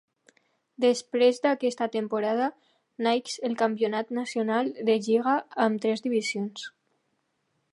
[0.83, 2.47] Després d'aquesta temporada,
[3.07, 6.65] naix el campionat nacional de lliga amb tres divisions.